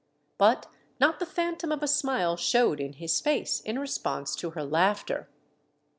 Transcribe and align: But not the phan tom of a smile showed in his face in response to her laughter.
But 0.39 0.65
not 0.99 1.19
the 1.19 1.27
phan 1.27 1.57
tom 1.59 1.71
of 1.71 1.83
a 1.83 1.87
smile 1.87 2.35
showed 2.35 2.79
in 2.79 2.93
his 2.93 3.19
face 3.21 3.59
in 3.61 3.77
response 3.77 4.35
to 4.37 4.49
her 4.49 4.63
laughter. 4.63 5.29